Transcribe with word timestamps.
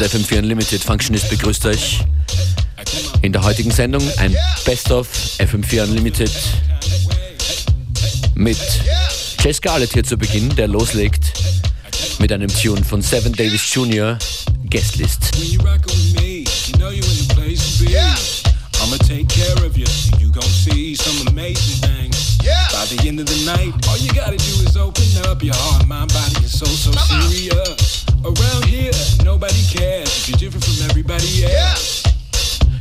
Das 0.00 0.14
FM4 0.14 0.38
Unlimited 0.38 0.82
Functionist 0.82 1.28
begrüßt 1.28 1.66
euch 1.66 1.98
in 3.20 3.34
der 3.34 3.42
heutigen 3.42 3.70
Sendung 3.70 4.02
ein 4.16 4.34
Best 4.64 4.90
of 4.90 5.06
FM4 5.38 5.82
Unlimited 5.82 6.30
mit 8.34 8.56
Jay 9.44 9.52
Scarlett 9.52 9.92
hier 9.92 10.02
zu 10.02 10.16
Beginn, 10.16 10.56
der 10.56 10.68
loslegt 10.68 11.34
mit 12.18 12.32
einem 12.32 12.48
Tune 12.48 12.82
von 12.82 13.02
Seven 13.02 13.34
Davis 13.34 13.74
Jr. 13.74 14.16
Guestlist. 14.70 15.32
I'ma 18.82 18.96
take 19.06 19.28
care 19.28 19.66
of 19.66 19.76
you. 19.76 19.84
You 20.18 20.32
gon' 20.32 20.42
see 20.42 20.94
some 20.94 21.28
amazing 21.28 21.76
things. 21.86 22.38
Yeah. 22.42 22.56
By 22.72 22.86
the 22.86 23.06
end 23.06 23.20
of 23.20 23.26
the 23.26 23.44
night, 23.44 23.74
all 23.86 23.98
you 23.98 24.10
gotta 24.14 24.38
do 24.38 24.64
is 24.64 24.78
open 24.78 25.04
up 25.28 25.42
your 25.44 25.54
heart, 25.54 25.86
mind, 25.86 26.10
body, 26.14 26.36
and 26.36 26.48
soul. 26.48 26.68
So 26.68 26.90
serious. 26.92 27.99
Around 28.22 28.64
here, 28.66 28.92
nobody 29.24 29.64
cares 29.72 30.12
if 30.20 30.28
you're 30.28 30.36
different 30.36 30.64
from 30.64 30.90
everybody 30.90 31.44
else. 31.48 32.04
Yeah. 32.04 32.12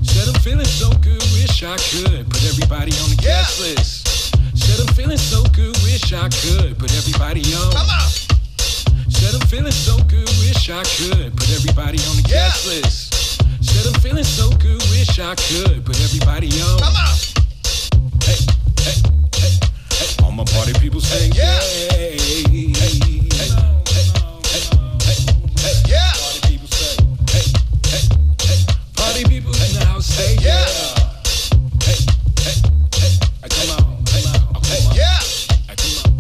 Said 0.04 0.28
I'm 0.28 0.42
feeling 0.42 0.68
so 0.68 0.92
good, 1.00 1.24
wish 1.32 1.64
I 1.64 1.78
could 1.80 2.28
put 2.30 2.44
everybody 2.44 2.92
on 3.00 3.08
the 3.16 3.20
yeah. 3.24 3.40
guest 3.40 3.62
list. 3.62 4.36
Said 4.52 4.84
I'm 4.84 4.94
feeling 4.94 5.18
so 5.18 5.44
good, 5.56 5.72
wish 5.88 6.12
I 6.12 6.28
could 6.28 6.78
put 6.78 6.92
everybody 6.92 7.40
on. 7.56 7.72
Come 7.72 7.88
on. 7.88 8.10
Said 9.08 9.34
I'm 9.34 9.48
feeling 9.48 9.72
so 9.72 9.96
good, 10.12 10.28
wish 10.44 10.70
I 10.70 10.84
could 11.00 11.32
put 11.32 11.50
everybody 11.56 12.00
on 12.12 12.20
the 12.20 12.28
yeah. 12.28 12.52
guest 12.52 12.68
list. 12.68 13.40
Said 13.64 13.88
I'm 13.88 13.96
feeling 14.02 14.28
so 14.28 14.52
good, 14.60 14.84
wish 14.92 15.20
I 15.20 15.36
could 15.40 15.86
put 15.86 15.96
everybody 16.04 16.52
on. 16.60 16.80
Come 16.84 17.00
on. 17.00 17.16
Hey, 18.28 18.36
hey, 18.84 18.98
hey, 19.40 19.56
hey. 19.88 20.24
All 20.24 20.34
my 20.34 20.44
party 20.44 20.74
people 20.84 21.00
saying 21.00 21.32
yeah. 21.32 21.60
Hey, 21.96 22.20
hey, 22.20 22.76
hey, 22.76 23.09
I 30.20 30.28
come 33.48 33.72
out. 33.72 33.88
I. 34.12 34.92
Yeah. 34.94 35.16
I 35.70 35.76
come 35.80 35.96
out. 35.96 36.12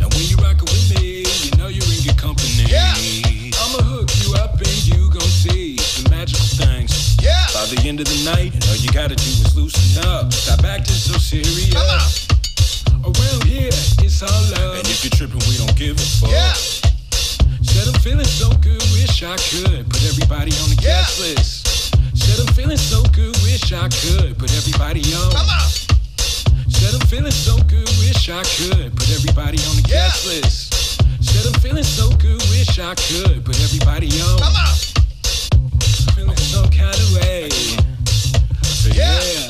And 0.00 0.12
when 0.12 0.28
you 0.28 0.36
rock 0.44 0.60
with 0.60 0.92
me, 0.92 1.24
you 1.24 1.50
know 1.56 1.68
you 1.68 1.80
ain't 1.88 2.04
get 2.04 2.18
company. 2.18 2.68
Yeah. 2.68 2.92
I'mma 2.92 3.80
hook 3.80 4.10
you 4.20 4.34
up 4.34 4.60
and 4.60 4.86
you 4.86 5.10
go 5.10 5.20
see 5.20 5.76
the 5.76 6.10
magic 6.10 6.36
things. 6.60 7.16
By 7.54 7.64
the 7.64 7.80
end 7.88 8.00
of 8.00 8.06
the 8.06 8.20
night, 8.28 8.52
though 8.60 8.74
you 8.74 8.92
gotta 8.92 9.16
chill 9.16 9.40
and 9.42 9.56
loosen 9.56 10.04
up. 10.04 10.30
Stop 10.34 10.60
back 10.60 10.84
so 10.84 11.16
serious. 11.16 11.72
Come 11.72 11.88
on. 11.88 13.12
We 13.16 13.48
here 13.48 13.72
in 14.04 14.10
solitude. 14.10 14.84
And 14.84 14.86
if 14.86 15.02
you 15.02 15.10
tripping, 15.10 15.40
we 15.48 15.56
don't 15.56 15.74
give 15.76 15.96
a 15.96 16.02
fuck. 16.20 16.30
Yeah. 16.30 16.52
Said 17.64 17.88
I'm 17.88 18.00
feeling 18.02 18.26
so 18.26 18.50
good, 18.60 18.82
wish 18.92 19.22
I 19.22 19.36
could 19.48 19.88
put 19.88 20.04
everybody 20.04 20.52
on 20.60 20.68
the 20.68 20.78
yeah. 20.82 21.00
guest 21.00 21.20
list. 21.20 21.66
Said 22.14 22.46
I'm 22.46 22.52
feeling 22.54 22.76
so 22.76 22.99
wish 23.60 23.72
I 23.72 23.88
could 23.88 24.38
put 24.38 24.52
everybody 24.56 25.00
on. 25.14 25.32
Come 25.32 25.48
on. 25.48 25.68
Said 26.70 26.94
I'm 26.94 27.06
feeling 27.08 27.32
so 27.32 27.56
good, 27.64 27.88
wish 27.98 28.30
I 28.30 28.42
could 28.42 28.94
put 28.96 29.10
everybody 29.10 29.58
on 29.68 29.76
the 29.76 29.86
yeah. 29.88 30.06
guest 30.06 30.26
list. 30.26 31.02
Said 31.22 31.46
I'm 31.46 31.60
feeling 31.60 31.84
so 31.84 32.08
good, 32.16 32.40
wish 32.50 32.78
I 32.78 32.94
could 32.94 33.44
put 33.44 33.60
everybody 33.60 34.08
on. 34.20 34.38
Come 34.38 34.54
on 34.54 34.76
feeling 36.14 36.36
some 36.36 36.68
kind 36.70 36.94
of 36.94 37.14
way. 37.14 37.48
yeah. 38.94 39.18
FM4 39.20 39.49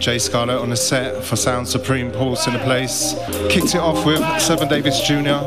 Unlimited 0.00 0.22
J 0.22 0.30
Scarlett 0.30 0.58
on 0.58 0.70
the 0.70 0.76
set 0.76 1.22
for 1.22 1.36
Sound 1.36 1.68
Supreme 1.68 2.10
Pulse 2.10 2.46
in 2.46 2.54
the 2.54 2.58
place. 2.60 3.14
Kicked 3.50 3.74
it 3.74 3.80
off 3.80 4.06
with 4.06 4.20
Seven 4.40 4.66
Davis 4.66 5.00
Jr. 5.00 5.44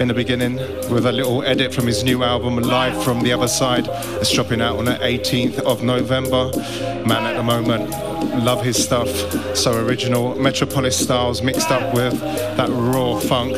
in 0.00 0.08
the 0.08 0.14
beginning 0.14 0.56
with 0.90 1.06
a 1.06 1.12
little 1.12 1.44
edit 1.44 1.72
from 1.72 1.86
his 1.86 2.02
new 2.02 2.24
album 2.24 2.56
Live 2.56 3.00
from 3.04 3.22
the 3.22 3.32
Other 3.32 3.46
Side. 3.46 3.86
It's 4.20 4.32
dropping 4.32 4.60
out 4.60 4.78
on 4.78 4.86
the 4.86 4.98
18th 4.98 5.60
of 5.60 5.84
November. 5.84 6.50
Man, 7.06 7.24
at 7.26 7.36
the 7.36 7.42
moment, 7.44 7.90
love 8.44 8.64
his 8.64 8.82
stuff. 8.82 9.08
So 9.56 9.72
original. 9.86 10.34
Metropolis 10.34 10.98
styles 10.98 11.40
mixed 11.40 11.70
up 11.70 11.94
with 11.94 12.18
that 12.56 12.70
raw 12.70 13.20
funk. 13.20 13.54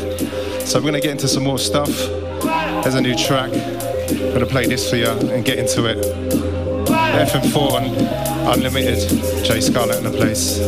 So 0.66 0.78
we're 0.78 0.90
going 0.90 0.94
to 0.94 1.00
get 1.00 1.12
into 1.12 1.28
some 1.28 1.44
more 1.44 1.58
stuff. 1.58 1.88
There's 2.82 2.96
a 2.96 3.00
new 3.00 3.16
track. 3.16 3.50
I'm 3.52 4.18
going 4.18 4.40
to 4.40 4.46
play 4.46 4.66
this 4.66 4.90
for 4.90 4.96
you 4.96 5.08
and 5.08 5.44
get 5.44 5.58
into 5.58 5.86
it. 5.86 5.98
FM4 6.86 7.72
on 7.72 8.33
Unlimited, 8.46 9.08
Jay 9.44 9.60
Scarlett 9.60 9.98
in 9.98 10.04
the 10.04 10.10
place. 10.10 10.60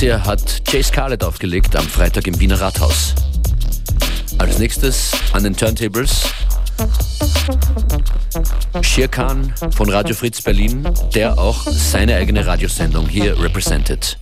Hier 0.00 0.24
hat 0.24 0.62
Jay 0.72 0.82
Scarlett 0.82 1.22
aufgelegt 1.22 1.76
am 1.76 1.84
Freitag 1.84 2.26
im 2.26 2.40
Wiener 2.40 2.58
Rathaus. 2.58 3.14
Als 4.38 4.58
nächstes 4.58 5.12
an 5.34 5.42
den 5.42 5.54
Turntables 5.54 6.22
Shirkan 8.80 9.52
von 9.72 9.90
Radio 9.90 10.14
Fritz 10.14 10.40
Berlin, 10.40 10.88
der 11.14 11.38
auch 11.38 11.66
seine 11.66 12.14
eigene 12.14 12.46
Radiosendung 12.46 13.10
hier 13.10 13.38
repräsentiert. 13.38 14.16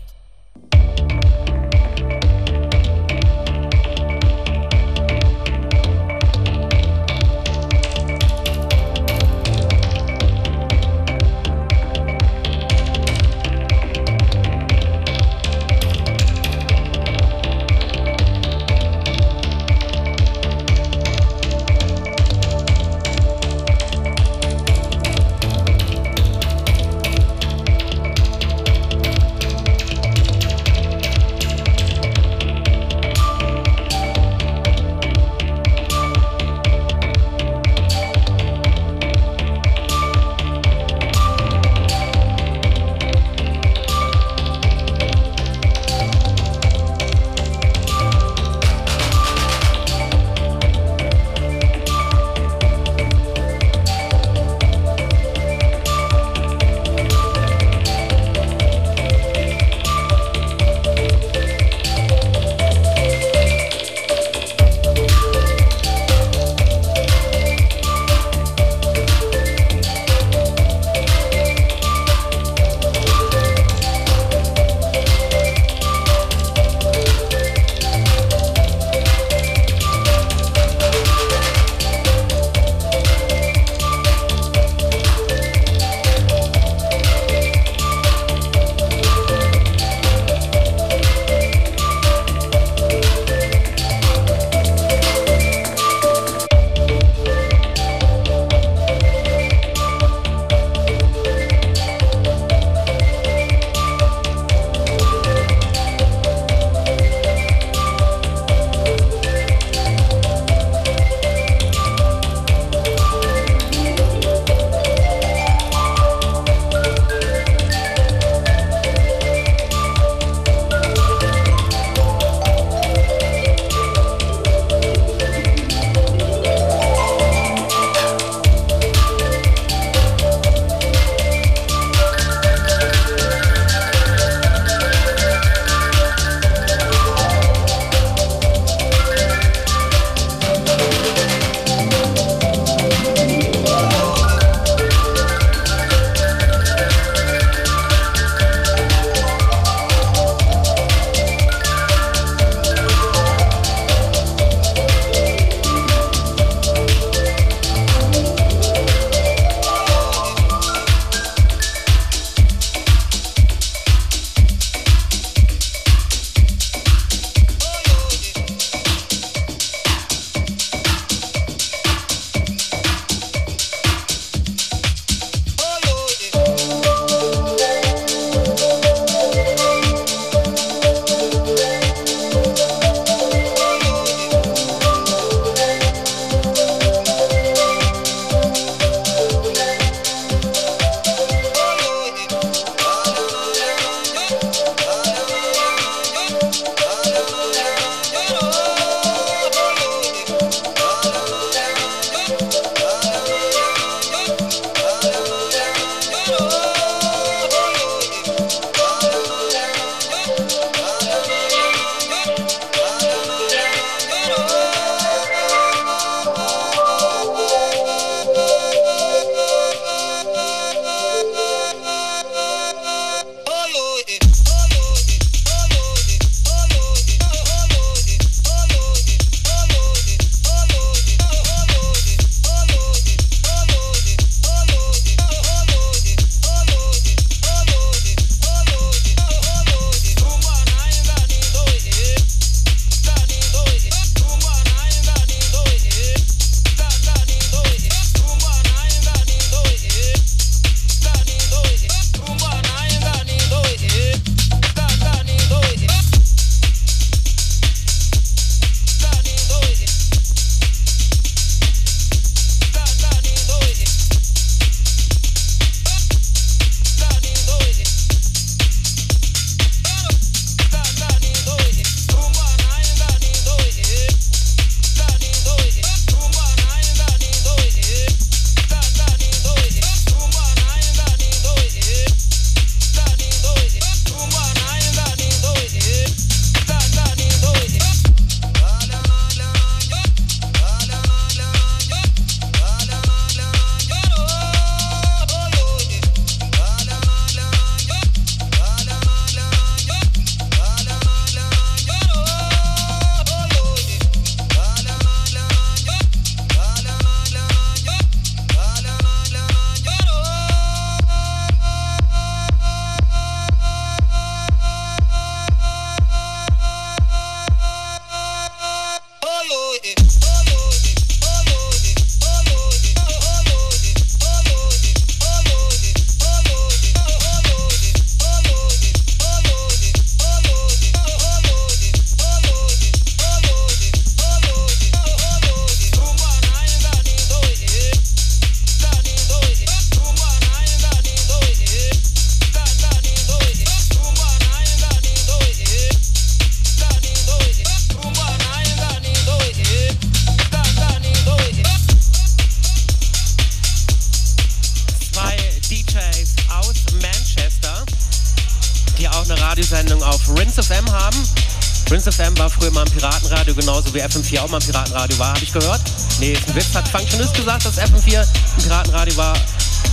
Rinse 361.90 362.12
FM 362.12 362.36
war 362.36 362.50
früher 362.50 362.70
mal 362.70 362.84
ein 362.84 362.90
Piratenradio, 362.90 363.54
genauso 363.54 363.94
wie 363.94 364.02
FM4 364.02 364.40
auch 364.40 364.48
mal 364.48 364.58
ein 364.58 364.66
Piratenradio 364.66 365.18
war, 365.18 365.28
habe 365.28 365.42
ich 365.42 365.52
gehört. 365.52 365.80
Nee, 366.20 366.32
ist 366.32 366.46
ein 366.48 366.54
Witz, 366.54 366.74
hat 366.74 366.86
Functionist 366.86 367.32
gesagt, 367.34 367.64
dass 367.64 367.78
FM4 367.78 368.20
ein 368.20 368.62
Piratenradio 368.62 369.16
war. 369.16 369.34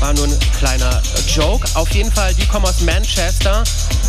War 0.02 0.14
nur 0.14 0.26
ein 0.26 0.40
kleiner 0.60 1.02
Joke. 1.34 1.66
Auf 1.76 1.90
jeden 1.92 2.12
Fall, 2.12 2.34
die 2.34 2.46
kommen 2.48 2.66
aus 2.66 2.82
Manchester 2.82 3.64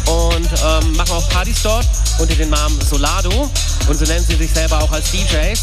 und 0.07 0.49
ähm, 0.65 0.93
machen 0.97 1.13
auch 1.13 1.29
Partys 1.29 1.63
dort 1.63 1.87
unter 2.19 2.35
dem 2.35 2.51
Namen 2.51 2.81
Solado. 2.81 3.49
Und 3.87 3.97
so 3.97 4.05
nennen 4.05 4.25
sie 4.27 4.35
sich 4.35 4.53
selber 4.53 4.83
auch 4.83 4.91
als 4.91 5.13
DJs. 5.13 5.61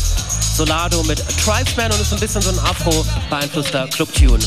Solado 0.56 1.04
mit 1.04 1.22
Tribesman 1.44 1.92
und 1.92 2.00
ist 2.00 2.14
ein 2.14 2.20
bisschen 2.20 2.42
so 2.42 2.52
ein 2.52 2.60
Afro-beeinflusster 2.60 3.88
Club-Tune. 3.90 4.40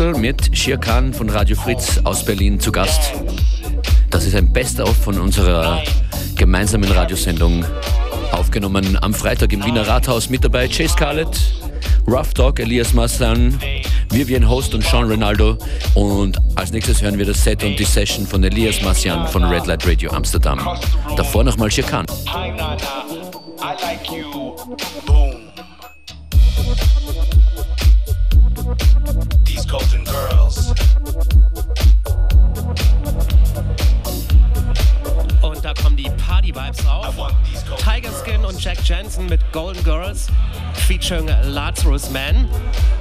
Special 0.00 0.14
mit 0.14 0.56
Shir 0.56 0.78
Khan 0.78 1.12
von 1.12 1.28
Radio 1.28 1.54
Fritz 1.54 2.00
aus 2.04 2.24
Berlin 2.24 2.58
zu 2.58 2.72
Gast. 2.72 3.12
Das 4.08 4.24
ist 4.24 4.34
ein 4.34 4.50
Best-of 4.50 4.96
von 4.96 5.20
unserer 5.20 5.82
gemeinsamen 6.36 6.90
Radiosendung, 6.90 7.66
aufgenommen 8.32 8.96
am 9.02 9.12
Freitag 9.12 9.52
im 9.52 9.62
Wiener 9.62 9.86
Rathaus. 9.86 10.30
Mit 10.30 10.42
dabei 10.42 10.68
Chase 10.68 10.94
Scarlett, 10.94 11.38
Rough 12.06 12.32
Dog, 12.32 12.60
Elias 12.60 12.94
Massan, 12.94 13.58
Vivian 14.08 14.48
Host 14.48 14.74
und 14.74 14.82
Sean 14.82 15.04
Ronaldo. 15.04 15.58
Und 15.94 16.38
als 16.54 16.72
nächstes 16.72 17.02
hören 17.02 17.18
wir 17.18 17.26
das 17.26 17.44
Set 17.44 17.62
und 17.62 17.78
die 17.78 17.84
Session 17.84 18.26
von 18.26 18.42
Elias 18.42 18.80
Massian 18.80 19.28
von 19.28 19.44
Red 19.44 19.66
Light 19.66 19.86
Radio 19.86 20.12
Amsterdam. 20.12 20.66
Davor 21.14 21.44
nochmal 21.44 21.70
Shir 21.70 21.84
Khan. 21.84 22.06
I 23.62 23.74
like 23.82 24.10
you. 24.10 24.56
Boom. 25.04 25.39
Girls 40.10 40.26
featuring 40.88 41.28
Lazarus 41.44 42.10
Man. 42.10 42.48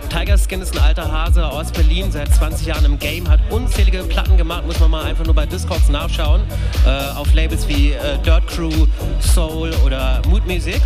Tiger 0.10 0.38
Skin 0.38 0.62
ist 0.62 0.76
ein 0.76 0.84
alter 0.84 1.12
Hase 1.12 1.45
aus 1.45 1.72
Berlin, 1.72 2.12
seit 2.12 2.34
20 2.34 2.67
Jahren 2.67 2.86
im 2.86 3.00
Game, 3.00 3.28
hat 3.28 3.39
unzählige 3.50 4.04
Platten 4.04 4.38
gemacht, 4.38 4.65
muss 4.65 4.80
man 4.80 4.91
mal 4.91 5.06
einfach 5.06 5.26
nur 5.26 5.34
bei 5.34 5.45
Discogs 5.45 5.89
nachschauen, 5.89 6.41
äh, 6.86 7.17
auf 7.17 7.34
Labels 7.34 7.67
wie 7.67 7.93
äh, 7.93 8.17
Dirt 8.24 8.48
Crew, 8.48 8.88
Soul 9.19 9.72
oder 9.86 10.22
Mood 10.28 10.45
Music. 10.45 10.82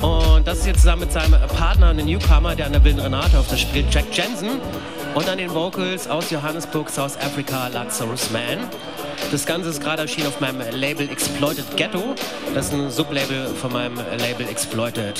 Und 0.00 0.46
das 0.46 0.60
ist 0.60 0.66
jetzt 0.66 0.80
zusammen 0.80 1.00
mit 1.00 1.12
seinem 1.12 1.32
Partner, 1.56 1.88
einem 1.88 2.06
Newcomer, 2.06 2.56
der 2.56 2.66
an 2.66 2.72
der 2.72 2.82
Wilden 2.82 3.00
Renate 3.00 3.38
auf 3.38 3.48
das 3.48 3.60
spielt, 3.60 3.92
Jack 3.92 4.06
Jensen. 4.12 4.60
Und 5.14 5.28
an 5.28 5.38
den 5.38 5.52
Vocals 5.52 6.08
aus 6.08 6.30
Johannesburg, 6.30 6.88
South 6.88 7.18
Africa, 7.18 7.68
Lazarus 7.68 8.30
Man. 8.30 8.58
Das 9.30 9.46
Ganze 9.46 9.68
ist 9.68 9.80
gerade 9.80 10.02
erschienen 10.02 10.26
auf 10.26 10.40
meinem 10.40 10.60
Label 10.72 11.08
Exploited 11.08 11.76
Ghetto. 11.76 12.16
Das 12.52 12.66
ist 12.66 12.72
ein 12.72 12.90
Sublabel 12.90 13.46
von 13.54 13.72
meinem 13.72 13.96
Label 14.18 14.48
Exploited. 14.48 15.14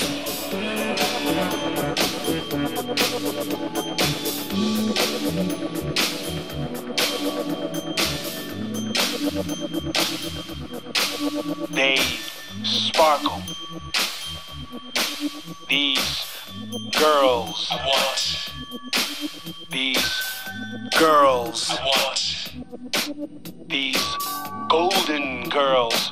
They 11.73 11.97
sparkle. 12.63 13.41
These 15.69 16.25
girls 16.99 17.69
I 17.71 17.77
want. 17.87 18.51
These 19.69 20.11
girls 20.99 21.71
I 21.71 21.75
want. 21.85 23.50
These 23.71 24.17
golden 24.67 25.47
girls 25.47 26.11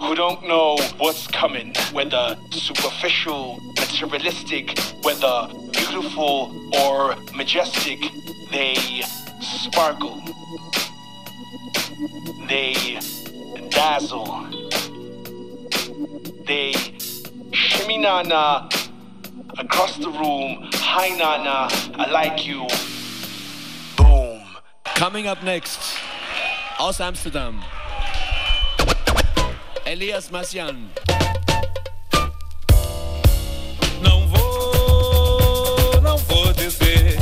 who 0.00 0.14
don't 0.14 0.42
know 0.48 0.78
what's 0.96 1.26
coming, 1.26 1.74
whether 1.92 2.34
superficial, 2.50 3.60
materialistic, 3.78 4.78
whether 5.02 5.48
beautiful 5.72 6.50
or 6.80 7.14
majestic, 7.34 7.98
they 8.50 8.74
sparkle. 9.40 10.22
They 12.48 12.98
dazzle. 13.68 14.46
They 16.46 16.72
shimmy 17.52 17.98
na 17.98 18.22
na 18.22 18.68
across 19.58 19.98
the 19.98 20.08
room. 20.08 20.70
Hi 20.72 21.10
na 21.18 21.36
na, 21.44 21.68
I 22.02 22.10
like 22.10 22.46
you. 22.46 22.66
Boom. 23.98 24.40
Coming 24.84 25.26
up 25.26 25.42
next, 25.42 25.98
aus 26.78 27.00
Amsterdam, 27.00 27.60
Elias 29.84 30.30
Massian. 30.30 30.76
Não 34.02 34.28
vou, 34.28 36.00
não 36.02 36.18
vou 36.18 36.52
dizer 36.52 37.16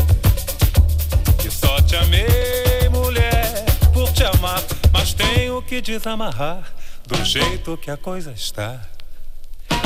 que 1.41 1.51
só 1.51 1.81
te 1.83 1.97
amei, 1.97 2.89
mulher, 2.91 3.65
por 3.93 4.11
te 4.13 4.25
amar, 4.25 4.63
mas 4.93 5.15
tenho 5.15 5.63
que 5.63 5.81
desamarrar 5.81 6.73
do 7.07 7.25
jeito 7.25 7.77
que 7.77 7.91
a 7.91 7.97
coisa 7.97 8.33
está. 8.33 8.81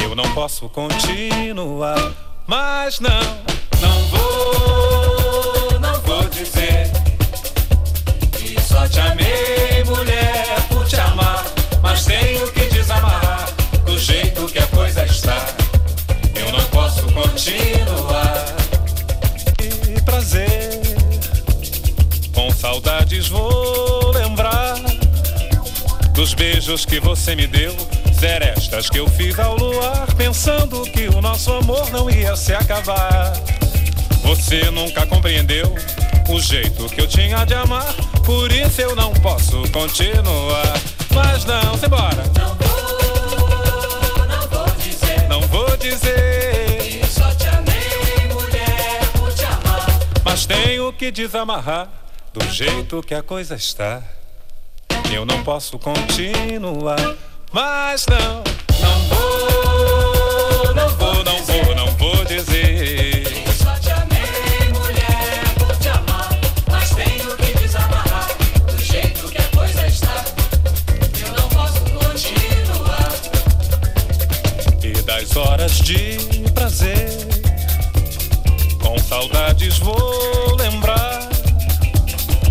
Eu 0.03 0.15
não 0.15 0.33
posso 0.35 0.69
continuar, 0.69 2.13
mas 2.47 3.01
não, 3.01 3.45
não 3.81 4.03
vou, 4.07 5.81
não 5.81 6.01
vou 6.01 6.29
dizer 6.31 6.98
te 8.89 9.01
amei, 9.01 9.85
mulher, 9.85 10.61
por 10.69 10.87
te 10.87 10.97
amar, 10.97 11.45
mas 11.83 12.05
tenho 12.05 12.51
que 12.53 12.65
desamarrar 12.67 13.49
do 13.85 13.99
jeito 13.99 14.47
que 14.47 14.59
a 14.59 14.67
coisa 14.69 15.05
está. 15.05 15.47
Eu 16.35 16.53
não 16.53 16.65
posso 16.67 17.03
continuar. 17.13 18.45
Que 19.57 20.01
prazer, 20.03 20.81
com 22.35 22.51
saudades 22.51 23.29
vou 23.29 24.11
lembrar 24.13 24.77
dos 26.13 26.35
beijos 26.35 26.85
que 26.85 26.99
você 26.99 27.37
me 27.37 27.47
deu, 27.47 27.75
serestas 28.19 28.91
que 28.91 28.99
eu 28.99 29.09
fiz 29.09 29.39
ao 29.39 29.57
luar, 29.57 30.13
pensando 30.15 30.83
que 30.83 31.09
o 31.09 31.21
nosso 31.21 31.53
amor 31.53 31.91
não 31.91 32.11
ia 32.11 32.35
se 32.37 32.53
acabar. 32.53 33.33
Você 34.23 34.71
nunca 34.71 35.07
compreendeu 35.07 35.75
o 36.29 36.41
jeito 36.41 36.87
que 36.89 37.01
eu 37.01 37.07
tinha 37.07 37.45
de 37.45 37.55
amar, 37.55 37.93
por 38.25 38.53
isso 38.53 38.81
eu 38.81 38.95
não 38.95 39.13
posso 39.15 39.63
continuar. 39.73 40.75
Mas 41.15 41.45
não, 41.45 41.77
simbora. 41.77 42.23
Não 42.39 42.55
vou, 42.55 44.27
não 44.27 44.49
vou 44.49 44.67
dizer 44.77 45.29
Não 45.29 45.41
vou 45.43 45.77
dizer, 45.77 47.01
que 47.01 47.07
só 47.07 47.29
te 47.35 47.47
amei, 47.49 48.29
mulher, 48.33 49.11
por 49.13 49.33
te 49.33 49.45
amar. 49.45 49.87
mas 50.25 50.47
tenho 50.47 50.93
que 50.93 51.11
desamarrar 51.11 51.89
do 52.33 52.45
jeito 52.51 53.03
que 53.03 53.15
a 53.15 53.23
coisa 53.23 53.55
está. 53.57 54.03
Eu 55.11 55.25
não 55.25 55.43
posso 55.43 55.79
continuar. 55.79 57.17
Mas 57.51 58.07
não, 58.07 58.45
não 58.81 58.99
vou, 59.09 59.58
horas 75.59 75.81
de 75.81 76.17
prazer. 76.55 77.11
Com 78.81 78.97
saudades 78.99 79.79
vou 79.79 80.57
lembrar 80.57 81.29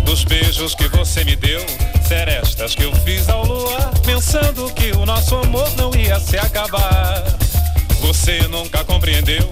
dos 0.04 0.24
beijos 0.24 0.74
que 0.74 0.86
você 0.88 1.24
me 1.24 1.34
deu, 1.34 1.64
serestas 2.06 2.74
que 2.74 2.84
eu 2.84 2.94
fiz 2.96 3.28
ao 3.28 3.44
luar, 3.46 3.90
pensando 4.04 4.70
que 4.74 4.92
o 4.92 5.06
nosso 5.06 5.36
amor 5.36 5.68
não 5.76 5.94
ia 5.94 6.20
se 6.20 6.36
acabar. 6.36 7.24
Você 8.00 8.46
nunca 8.48 8.84
compreendeu 8.84 9.48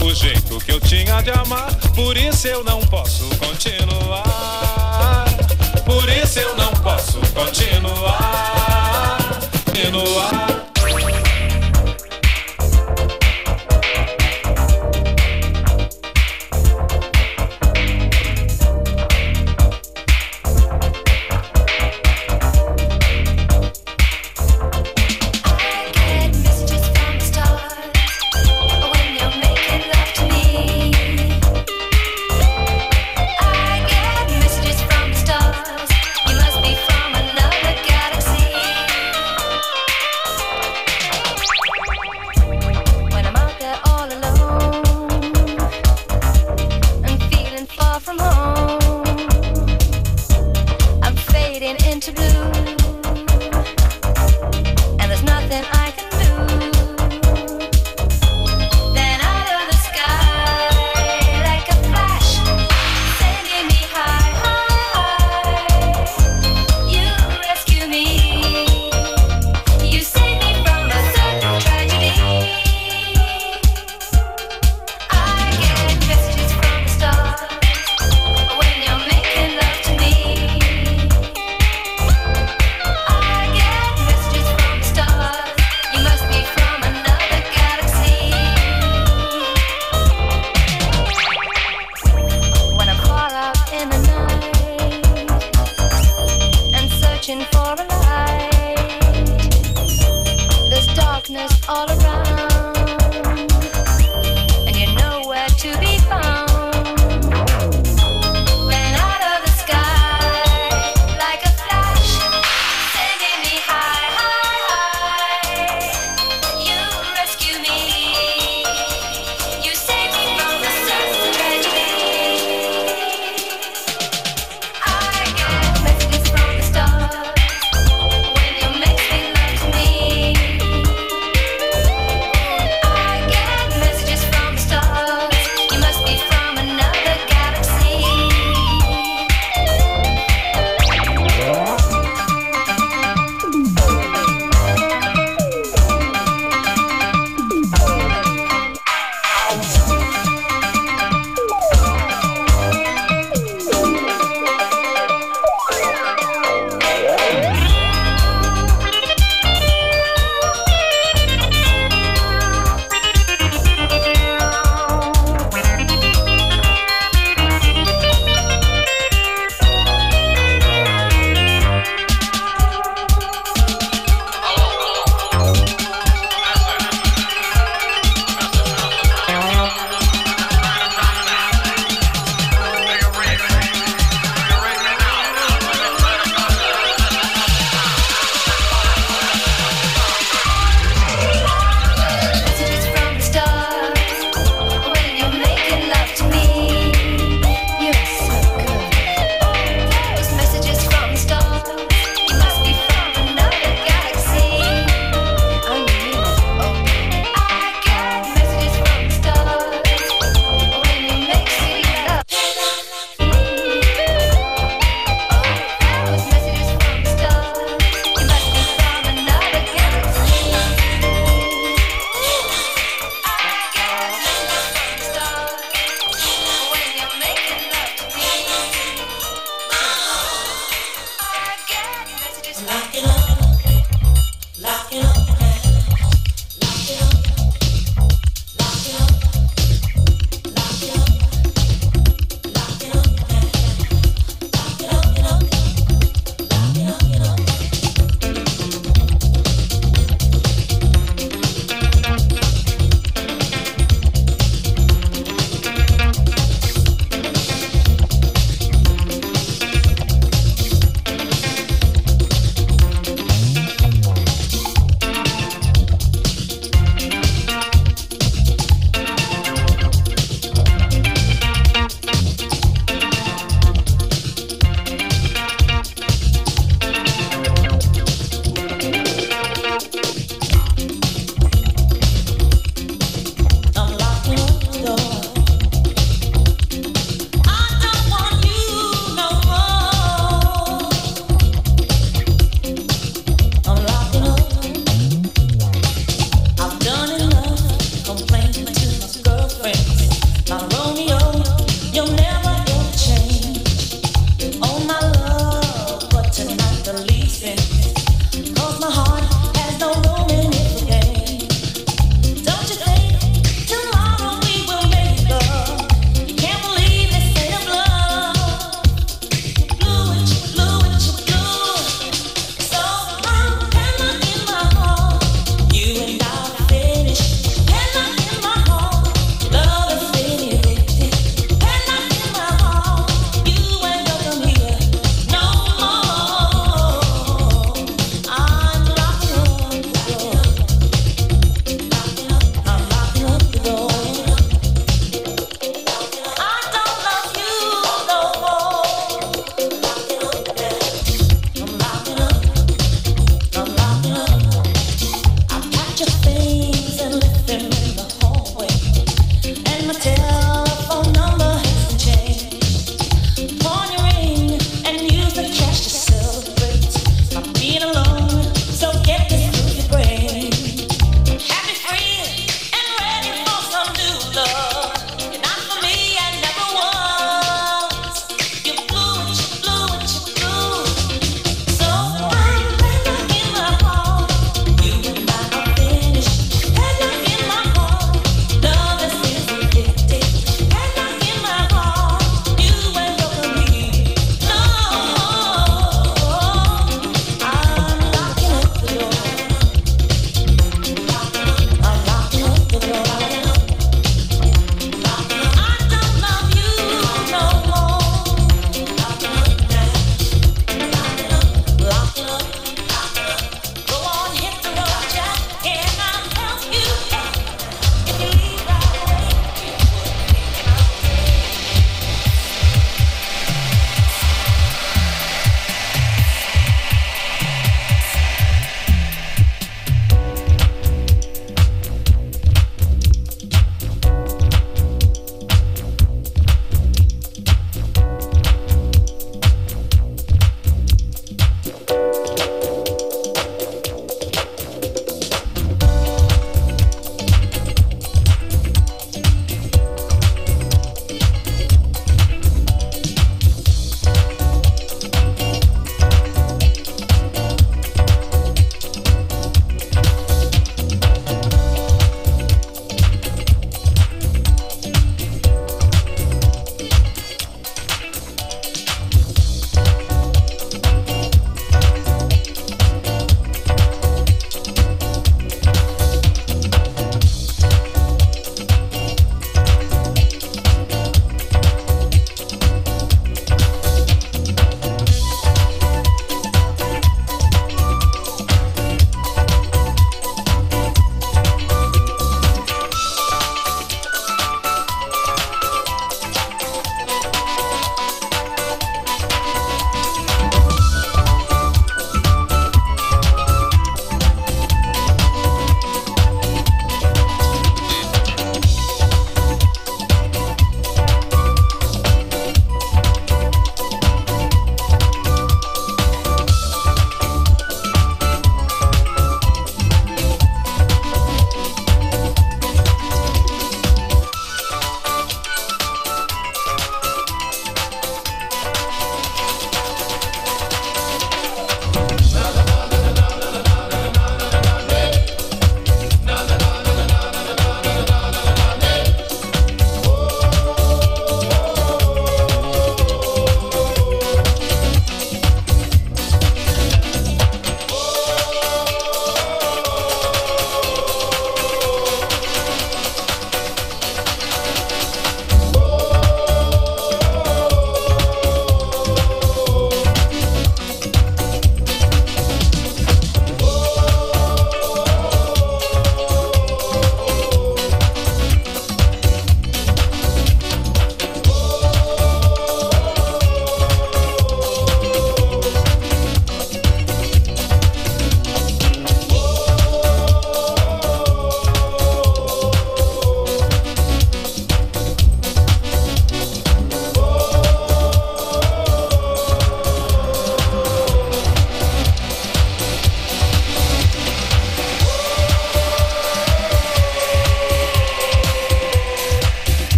o 0.00 0.12
jeito 0.12 0.58
que 0.58 0.72
eu 0.72 0.80
tinha 0.80 1.22
de 1.22 1.30
amar, 1.30 1.72
por 1.94 2.16
isso 2.16 2.48
eu 2.48 2.64
não 2.64 2.80
posso 2.80 3.24
continuar. 3.36 4.24
Por 5.84 6.08
isso 6.08 6.40
eu 6.40 6.56
não 6.56 6.72
posso 6.72 7.20
continuar. 7.32 9.18
Continuar. 9.64 10.65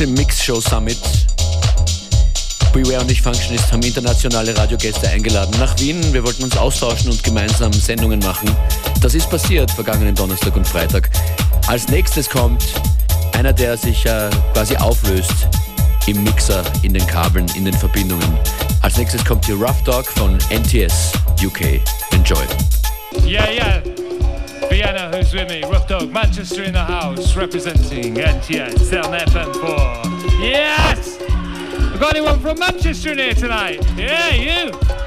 Dem 0.00 0.14
Mix 0.14 0.42
Show 0.42 0.58
Summit. 0.60 0.98
Beware 2.72 3.02
und 3.02 3.10
ich 3.10 3.20
Functionist 3.20 3.70
haben 3.70 3.82
internationale 3.82 4.56
Radiogäste 4.56 5.06
eingeladen 5.08 5.54
nach 5.58 5.78
Wien. 5.78 6.00
Wir 6.14 6.24
wollten 6.24 6.42
uns 6.42 6.56
austauschen 6.56 7.10
und 7.10 7.22
gemeinsam 7.22 7.70
Sendungen 7.72 8.18
machen. 8.20 8.50
Das 9.02 9.14
ist 9.14 9.28
passiert 9.28 9.70
vergangenen 9.70 10.14
Donnerstag 10.14 10.56
und 10.56 10.66
Freitag. 10.66 11.10
Als 11.66 11.88
nächstes 11.88 12.30
kommt 12.30 12.64
einer, 13.34 13.52
der 13.52 13.76
sich 13.76 14.06
äh, 14.06 14.30
quasi 14.54 14.74
auflöst 14.76 15.34
im 16.06 16.24
Mixer, 16.24 16.62
in 16.82 16.94
den 16.94 17.06
Kabeln, 17.06 17.46
in 17.54 17.66
den 17.66 17.74
Verbindungen. 17.74 18.38
Als 18.80 18.96
nächstes 18.96 19.22
kommt 19.22 19.44
hier 19.44 19.56
Rough 19.56 19.82
Dog 19.84 20.06
von 20.06 20.38
NTS 20.50 21.12
UK. 21.44 21.80
Enjoy. 22.12 22.44
Yeah, 23.26 23.50
yeah. 23.50 23.99
Vienna, 24.70 25.10
who's 25.12 25.34
with 25.34 25.48
me? 25.48 25.62
Rough 25.64 25.88
Dog, 25.88 26.12
Manchester 26.12 26.62
in 26.62 26.74
the 26.74 26.84
house, 26.84 27.34
representing 27.34 28.14
NTS 28.14 29.02
on 29.02 29.18
FM4. 29.18 30.40
Yes! 30.40 31.18
We've 31.90 32.00
got 32.00 32.14
anyone 32.14 32.38
from 32.38 32.56
Manchester 32.60 33.10
in 33.10 33.18
here 33.18 33.34
tonight? 33.34 33.84
Yeah, 33.96 34.28
you. 34.28 34.99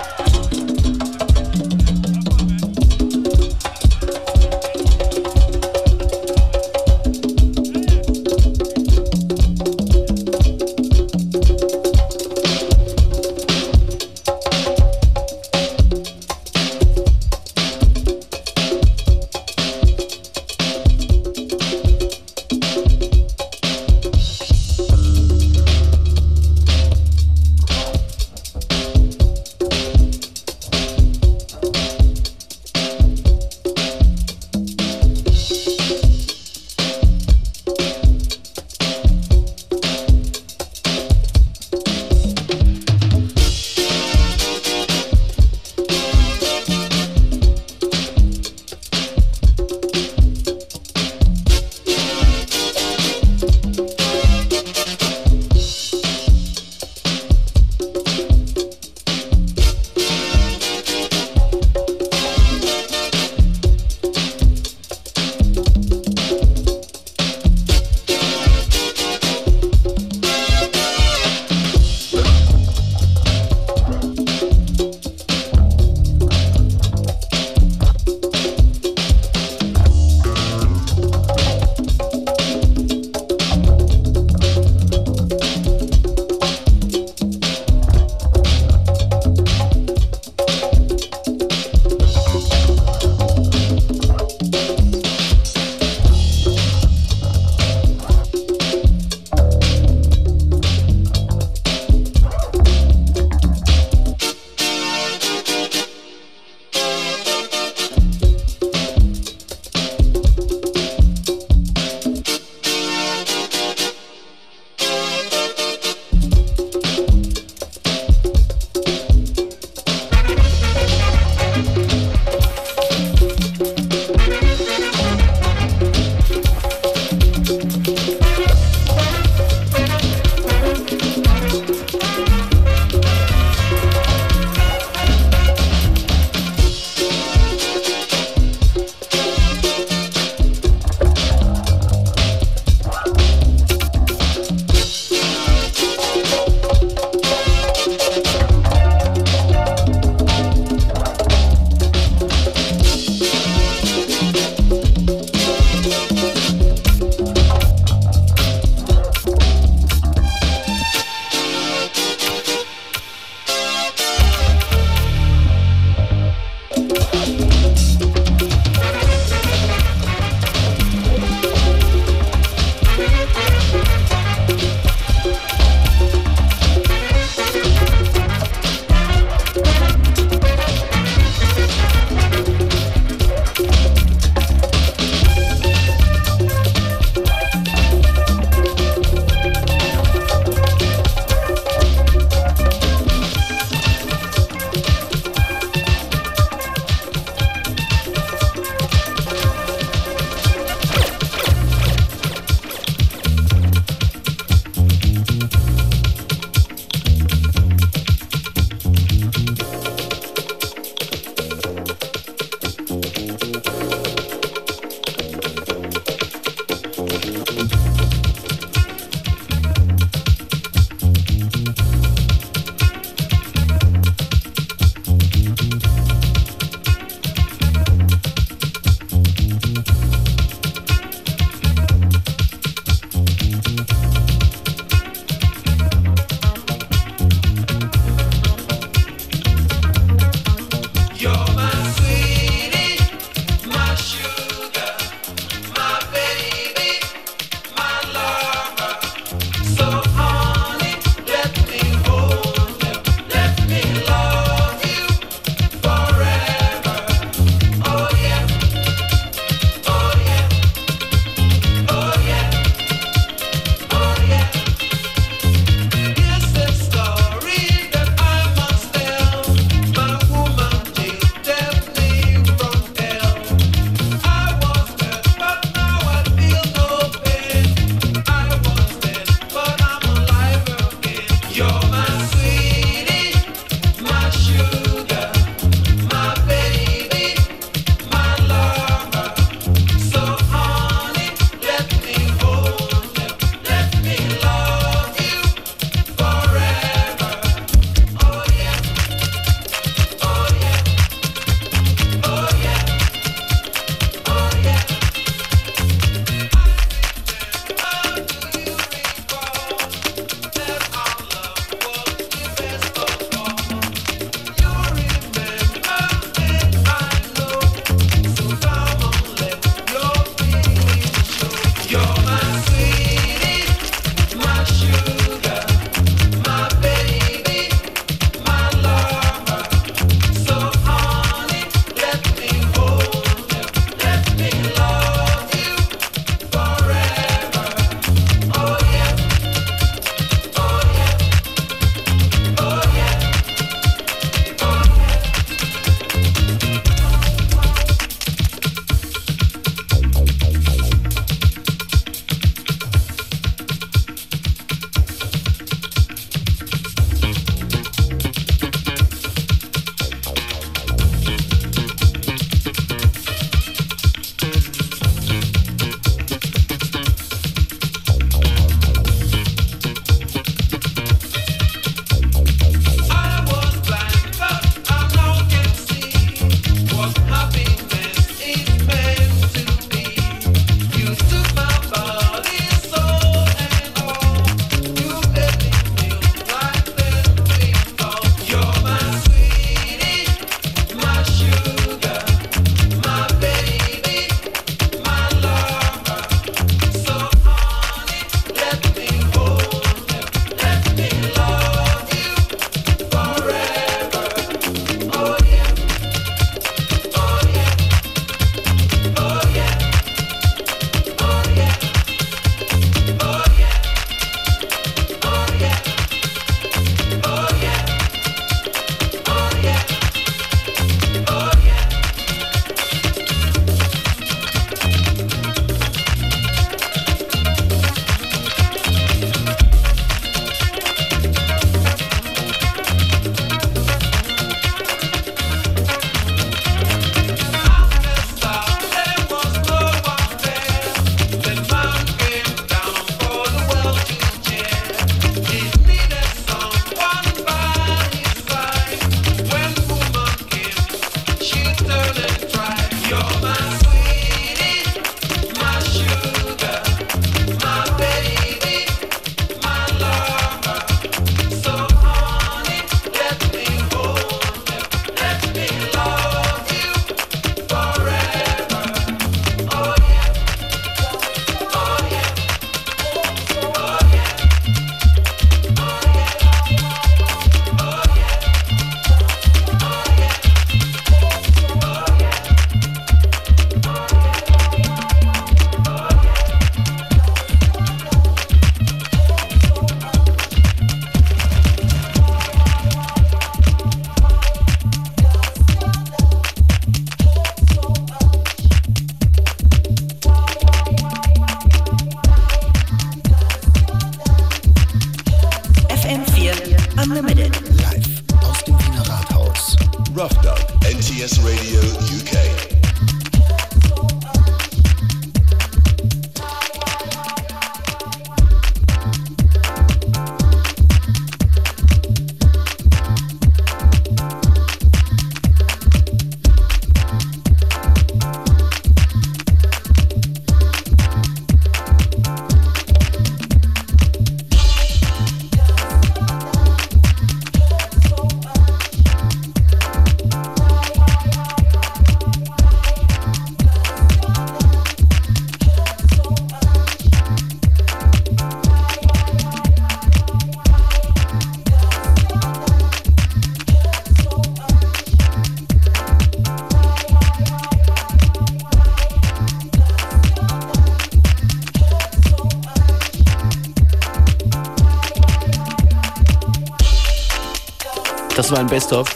War 568.53 568.59
ein 568.59 568.67
Best-of 568.67 569.09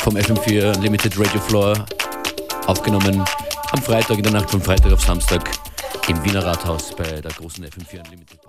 vom 0.00 0.16
FM4 0.16 0.78
Limited 0.80 1.18
Radio 1.18 1.40
Floor, 1.40 1.86
aufgenommen 2.66 3.24
am 3.72 3.82
Freitag, 3.82 4.18
in 4.18 4.22
der 4.22 4.32
Nacht 4.32 4.50
von 4.50 4.60
Freitag 4.60 4.92
auf 4.92 5.02
Samstag 5.02 5.50
im 6.08 6.22
Wiener 6.22 6.44
Rathaus 6.44 6.94
bei 6.94 7.22
der 7.22 7.32
großen 7.32 7.64
FM4 7.64 8.04
Unlimited. 8.04 8.43